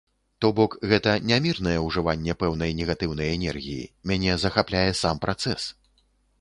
То 0.43 0.49
бок 0.59 0.77
гэта 0.93 1.11
не 1.31 1.37
мірнае 1.45 1.75
ўжыванне 1.89 2.37
пэўнай 2.45 2.75
негатыўнай 2.79 3.31
энергіі, 3.37 3.87
мяне 4.13 4.41
захапляе 4.47 4.87
сам 5.05 5.25
працэс. 5.27 5.73